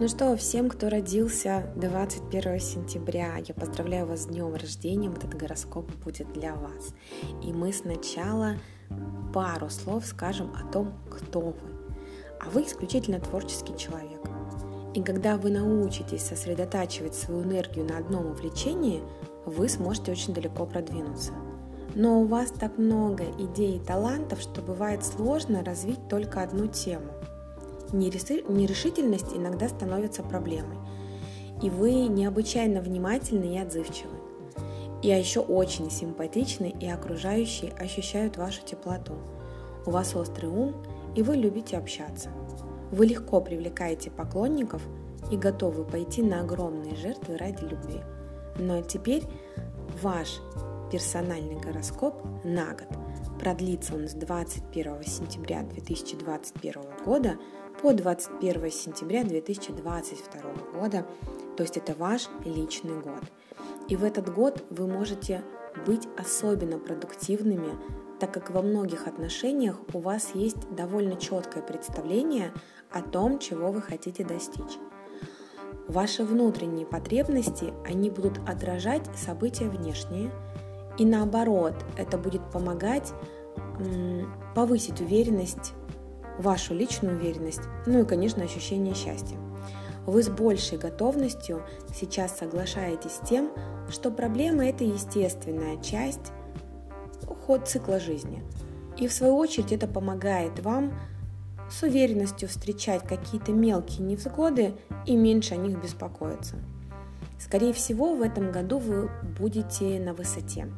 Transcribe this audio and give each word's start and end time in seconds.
Ну 0.00 0.08
что, 0.08 0.34
всем, 0.34 0.70
кто 0.70 0.88
родился 0.88 1.70
21 1.76 2.58
сентября, 2.58 3.36
я 3.36 3.52
поздравляю 3.52 4.06
вас 4.06 4.22
с 4.22 4.26
днем 4.28 4.54
рождения, 4.54 5.10
этот 5.10 5.34
гороскоп 5.34 5.90
будет 6.02 6.32
для 6.32 6.54
вас. 6.54 6.94
И 7.42 7.52
мы 7.52 7.70
сначала 7.74 8.54
пару 9.34 9.68
слов 9.68 10.06
скажем 10.06 10.54
о 10.54 10.72
том, 10.72 10.94
кто 11.10 11.40
вы. 11.40 11.70
А 12.40 12.48
вы 12.48 12.62
исключительно 12.62 13.20
творческий 13.20 13.76
человек. 13.76 14.22
И 14.94 15.02
когда 15.02 15.36
вы 15.36 15.50
научитесь 15.50 16.22
сосредотачивать 16.22 17.14
свою 17.14 17.42
энергию 17.42 17.84
на 17.84 17.98
одном 17.98 18.28
увлечении, 18.28 19.02
вы 19.44 19.68
сможете 19.68 20.12
очень 20.12 20.32
далеко 20.32 20.64
продвинуться. 20.64 21.32
Но 21.94 22.22
у 22.22 22.24
вас 22.24 22.50
так 22.52 22.78
много 22.78 23.24
идей 23.38 23.76
и 23.76 23.84
талантов, 23.84 24.40
что 24.40 24.62
бывает 24.62 25.04
сложно 25.04 25.62
развить 25.62 26.08
только 26.08 26.42
одну 26.42 26.68
тему– 26.68 27.12
нерешительность 27.92 29.32
иногда 29.34 29.68
становится 29.68 30.22
проблемой. 30.22 30.78
И 31.62 31.70
вы 31.70 31.92
необычайно 32.08 32.80
внимательны 32.80 33.54
и 33.54 33.58
отзывчивы. 33.58 34.16
И 35.02 35.10
а 35.10 35.16
еще 35.16 35.40
очень 35.40 35.90
симпатичны, 35.90 36.74
и 36.78 36.86
окружающие 36.86 37.72
ощущают 37.72 38.36
вашу 38.36 38.62
теплоту. 38.64 39.14
У 39.86 39.90
вас 39.90 40.14
острый 40.14 40.46
ум, 40.46 40.74
и 41.14 41.22
вы 41.22 41.36
любите 41.36 41.78
общаться. 41.78 42.30
Вы 42.90 43.06
легко 43.06 43.40
привлекаете 43.40 44.10
поклонников 44.10 44.82
и 45.30 45.36
готовы 45.36 45.84
пойти 45.84 46.22
на 46.22 46.40
огромные 46.40 46.96
жертвы 46.96 47.38
ради 47.38 47.64
любви. 47.64 48.00
Но 48.58 48.82
теперь 48.82 49.24
ваш 50.02 50.40
персональный 50.90 51.60
гороскоп 51.60 52.22
на 52.44 52.66
год. 52.66 52.88
Продлится 53.38 53.94
он 53.94 54.08
с 54.08 54.12
21 54.12 55.02
сентября 55.04 55.62
2021 55.62 56.82
года 57.04 57.38
по 57.82 57.94
21 57.94 58.70
сентября 58.70 59.24
2022 59.24 60.78
года, 60.78 61.06
то 61.56 61.62
есть 61.62 61.78
это 61.78 61.94
ваш 61.94 62.28
личный 62.44 63.00
год. 63.00 63.22
И 63.88 63.96
в 63.96 64.04
этот 64.04 64.32
год 64.32 64.62
вы 64.68 64.86
можете 64.86 65.42
быть 65.86 66.06
особенно 66.18 66.78
продуктивными, 66.78 67.70
так 68.18 68.32
как 68.34 68.50
во 68.50 68.60
многих 68.60 69.06
отношениях 69.06 69.76
у 69.94 69.98
вас 70.00 70.32
есть 70.34 70.58
довольно 70.76 71.16
четкое 71.16 71.62
представление 71.62 72.52
о 72.90 73.00
том, 73.00 73.38
чего 73.38 73.72
вы 73.72 73.80
хотите 73.80 74.24
достичь. 74.24 74.78
Ваши 75.88 76.22
внутренние 76.22 76.84
потребности, 76.84 77.72
они 77.86 78.10
будут 78.10 78.38
отражать 78.46 79.08
события 79.16 79.70
внешние, 79.70 80.30
и 80.98 81.06
наоборот, 81.06 81.74
это 81.96 82.18
будет 82.18 82.42
помогать 82.50 83.14
повысить 84.54 85.00
уверенность 85.00 85.72
вашу 86.40 86.74
личную 86.74 87.16
уверенность, 87.16 87.62
ну 87.86 88.00
и, 88.00 88.04
конечно, 88.04 88.42
ощущение 88.42 88.94
счастья. 88.94 89.36
Вы 90.06 90.22
с 90.22 90.28
большей 90.28 90.78
готовностью 90.78 91.62
сейчас 91.94 92.38
соглашаетесь 92.38 93.12
с 93.12 93.28
тем, 93.28 93.52
что 93.90 94.10
проблема– 94.10 94.66
это 94.66 94.84
естественная 94.84 95.80
часть, 95.82 96.32
ход 97.46 97.68
цикла 97.68 98.00
жизни. 98.00 98.42
И 98.96 99.06
в 99.06 99.12
свою 99.12 99.36
очередь 99.36 99.72
это 99.72 99.86
помогает 99.86 100.58
вам 100.60 100.98
с 101.70 101.82
уверенностью 101.82 102.48
встречать 102.48 103.02
какие-то 103.02 103.52
мелкие 103.52 104.06
невзгоды 104.06 104.74
и 105.06 105.16
меньше 105.16 105.54
о 105.54 105.58
них 105.58 105.80
беспокоиться. 105.80 106.56
Скорее 107.38 107.72
всего, 107.72 108.14
в 108.14 108.22
этом 108.22 108.52
году 108.52 108.78
вы 108.78 109.10
будете 109.38 110.00
на 110.00 110.12
высоте, 110.12 110.68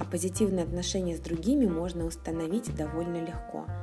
а 0.00 0.04
позитивные 0.04 0.64
отношения 0.64 1.16
с 1.16 1.20
другими 1.20 1.66
можно 1.66 2.04
установить 2.04 2.74
довольно 2.74 3.18
легко– 3.18 3.66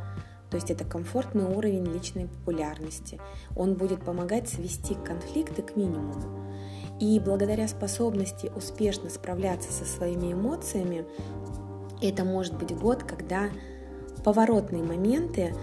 то 0.55 0.57
есть 0.57 0.71
это 0.71 0.85
комфортный 0.85 1.43
уровень 1.43 1.83
личной 1.83 2.27
популярности. 2.27 3.19
Он 3.57 3.73
будет 3.73 4.05
помогать 4.05 4.47
свести 4.47 4.95
конфликты 4.95 5.61
к 5.61 5.75
минимуму. 5.75 6.47
И 6.97 7.19
благодаря 7.19 7.67
способности 7.67 8.49
успешно 8.55 9.09
справляться 9.09 9.73
со 9.73 9.83
своими 9.83 10.31
эмоциями, 10.31 11.03
это 12.01 12.23
может 12.23 12.57
быть 12.57 12.73
год, 12.73 13.03
когда 13.03 13.49
поворотные 14.23 14.81
моменты 14.81 15.53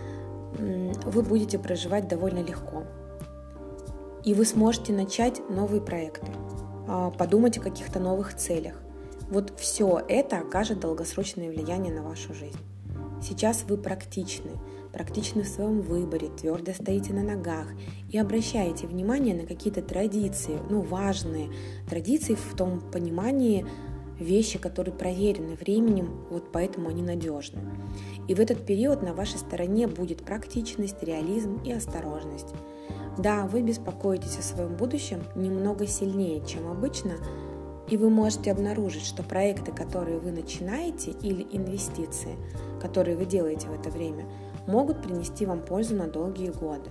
вы 0.59 1.23
будете 1.23 1.59
проживать 1.59 2.07
довольно 2.07 2.41
легко. 2.41 2.83
И 4.27 4.35
вы 4.35 4.45
сможете 4.45 4.93
начать 4.93 5.41
новые 5.49 5.81
проекты, 5.81 6.31
а, 6.87 7.11
подумать 7.13 7.57
о 7.57 7.63
каких-то 7.63 7.99
новых 7.99 8.37
целях. 8.37 8.75
Вот 9.31 9.59
все 9.59 10.03
это 10.07 10.41
окажет 10.41 10.81
долгосрочное 10.81 11.49
влияние 11.49 11.95
на 11.95 12.03
вашу 12.03 12.35
жизнь. 12.35 12.59
Сейчас 13.23 13.65
вы 13.69 13.77
практичны, 13.77 14.51
практичны 14.93 15.43
в 15.43 15.49
своем 15.49 15.81
выборе, 15.81 16.29
твердо 16.29 16.73
стоите 16.73 17.13
на 17.13 17.23
ногах 17.23 17.69
и 18.11 18.19
обращаете 18.19 18.87
внимание 18.87 19.35
на 19.35 19.47
какие-то 19.47 19.81
традиции, 19.81 20.59
ну, 20.69 20.81
важные 20.81 21.51
традиции 21.89 22.35
в 22.35 22.57
том 22.57 22.81
понимании, 22.81 23.65
вещи, 24.19 24.59
которые 24.59 24.95
проверены 24.95 25.55
временем, 25.55 26.27
вот 26.31 26.53
поэтому 26.53 26.89
они 26.89 27.03
надежны. 27.03 27.61
И 28.29 28.35
в 28.35 28.41
этот 28.41 28.65
период 28.65 29.03
на 29.03 29.15
вашей 29.15 29.39
стороне 29.39 29.87
будет 29.87 30.25
практичность, 30.25 31.03
реализм 31.03 31.61
и 31.65 31.73
осторожность. 31.73 32.55
Да, 33.19 33.47
вы 33.47 33.63
беспокоитесь 33.63 34.39
о 34.39 34.43
своем 34.43 34.77
будущем 34.77 35.23
немного 35.35 35.87
сильнее, 35.87 36.45
чем 36.47 36.69
обычно, 36.69 37.13
и 37.93 37.97
вы 37.99 38.09
можете 38.09 38.51
обнаружить, 38.51 39.05
что 39.05 39.23
проекты, 39.23 39.71
которые 39.71 40.19
вы 40.19 40.33
начинаете, 40.33 41.11
или 41.11 41.47
инвестиции, 41.53 42.39
которые 42.81 43.19
вы 43.19 43.27
делаете 43.27 43.69
в 43.69 43.79
это 43.79 43.91
время, 43.91 44.25
могут 44.67 45.03
принести 45.03 45.45
вам 45.45 45.61
пользу 45.61 45.95
на 45.95 46.07
долгие 46.07 46.49
годы. 46.49 46.89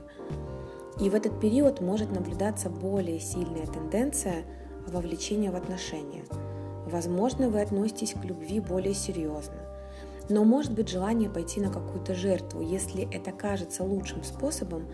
И 1.00 1.10
в 1.10 1.16
этот 1.16 1.40
период 1.40 1.82
может 1.82 2.12
наблюдаться 2.12 2.70
более 2.70 3.20
сильная 3.20 3.66
тенденция 3.66 4.44
вовлечения 4.86 5.52
в 5.52 5.56
отношения. 5.56 6.24
Возможно, 6.86 7.50
вы 7.50 7.62
относитесь 7.62 8.14
к 8.14 8.24
любви 8.24 8.60
более 8.60 8.94
серьезно. 8.94 9.58
Но 10.30 10.44
может 10.44 10.72
быть 10.72 10.90
желание 10.90 11.32
пойти 11.32 11.62
на 11.62 11.72
какую-то 11.72 12.14
жертву, 12.14 12.62
если 12.62 13.12
это 13.12 13.32
кажется 13.32 13.84
лучшим 13.84 14.24
способом 14.24 14.86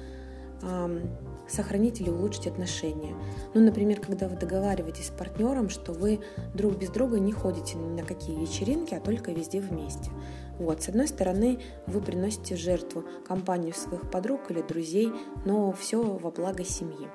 сохранить 1.47 2.01
или 2.01 2.09
улучшить 2.09 2.47
отношения. 2.47 3.15
Ну, 3.53 3.61
например, 3.61 3.99
когда 3.99 4.27
вы 4.27 4.35
договариваетесь 4.35 5.07
с 5.07 5.11
партнером, 5.11 5.69
что 5.69 5.93
вы 5.93 6.19
друг 6.53 6.77
без 6.77 6.89
друга 6.89 7.19
не 7.19 7.31
ходите 7.31 7.77
ни 7.77 8.01
на 8.01 8.05
какие 8.05 8.39
вечеринки, 8.39 8.93
а 8.93 8.99
только 8.99 9.31
везде 9.31 9.59
вместе. 9.59 10.11
Вот, 10.59 10.81
с 10.81 10.89
одной 10.89 11.07
стороны, 11.07 11.59
вы 11.85 12.01
приносите 12.01 12.55
жертву 12.55 13.03
компанию 13.27 13.73
своих 13.73 14.09
подруг 14.09 14.49
или 14.49 14.61
друзей, 14.61 15.11
но 15.45 15.71
все 15.71 16.01
во 16.01 16.31
благо 16.31 16.63
семьи. 16.63 17.07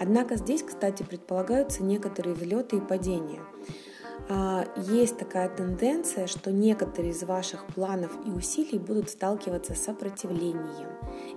Однако 0.00 0.36
здесь, 0.36 0.62
кстати, 0.62 1.02
предполагаются 1.02 1.84
некоторые 1.84 2.34
взлеты 2.34 2.78
и 2.78 2.80
падения. 2.80 3.40
А, 4.28 4.64
есть 4.76 5.18
такая 5.18 5.48
тенденция, 5.48 6.26
что 6.26 6.52
некоторые 6.52 7.12
из 7.12 7.22
ваших 7.22 7.66
планов 7.66 8.12
и 8.26 8.30
усилий 8.30 8.78
будут 8.78 9.10
сталкиваться 9.10 9.74
с 9.74 9.82
сопротивлением. 9.82 10.88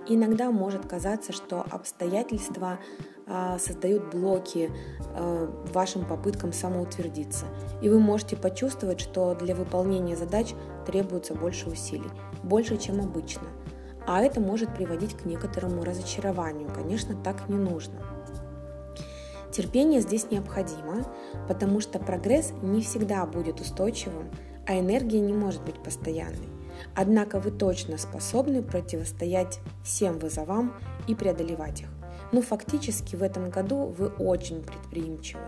Иногда 0.06 0.50
может 0.50 0.86
казаться, 0.86 1.32
что 1.32 1.64
обстоятельства 1.70 2.78
а, 3.26 3.58
создают 3.58 4.10
блоки 4.10 4.70
а, 5.14 5.50
вашим 5.72 6.06
попыткам 6.06 6.52
самоутвердиться. 6.52 7.46
И 7.80 7.88
вы 7.88 7.98
можете 7.98 8.36
почувствовать, 8.36 9.00
что 9.00 9.34
для 9.34 9.54
выполнения 9.54 10.16
задач 10.16 10.54
требуется 10.86 11.34
больше 11.34 11.70
усилий, 11.70 12.10
больше, 12.42 12.76
чем 12.76 13.00
обычно. 13.00 13.48
А 14.06 14.20
это 14.20 14.40
может 14.40 14.74
приводить 14.74 15.16
к 15.16 15.24
некоторому 15.24 15.84
разочарованию. 15.84 16.68
Конечно, 16.74 17.16
так 17.22 17.48
не 17.48 17.56
нужно. 17.56 18.02
Терпение 19.50 20.00
здесь 20.00 20.30
необходимо, 20.30 21.06
потому 21.48 21.80
что 21.80 21.98
прогресс 21.98 22.52
не 22.60 22.82
всегда 22.82 23.24
будет 23.24 23.60
устойчивым, 23.60 24.30
а 24.66 24.78
энергия 24.78 25.20
не 25.20 25.32
может 25.32 25.62
быть 25.62 25.82
постоянной. 25.82 26.48
Однако 26.94 27.40
вы 27.40 27.50
точно 27.50 27.98
способны 27.98 28.62
противостоять 28.62 29.60
всем 29.82 30.18
вызовам 30.18 30.74
и 31.06 31.14
преодолевать 31.14 31.82
их. 31.82 31.88
Но 32.32 32.42
фактически 32.42 33.16
в 33.16 33.22
этом 33.22 33.50
году 33.50 33.94
вы 33.96 34.08
очень 34.08 34.62
предприимчивы. 34.62 35.42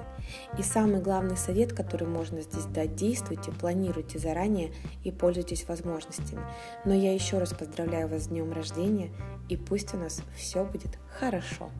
И 0.59 0.63
самый 0.63 1.01
главный 1.01 1.37
совет, 1.37 1.73
который 1.73 2.07
можно 2.07 2.43
здесь 2.43 2.65
дать, 2.67 2.95
действуйте, 2.95 3.51
планируйте 3.51 4.19
заранее 4.19 4.73
и 5.03 5.11
пользуйтесь 5.11 5.67
возможностями. 5.67 6.43
Но 6.85 6.95
я 6.95 7.13
еще 7.13 7.39
раз 7.39 7.53
поздравляю 7.53 8.09
вас 8.09 8.25
с 8.25 8.29
днем 8.29 8.53
рождения 8.53 9.11
и 9.49 9.57
пусть 9.57 9.95
у 9.95 9.97
нас 9.97 10.23
все 10.37 10.65
будет 10.65 10.99
хорошо. 11.19 11.71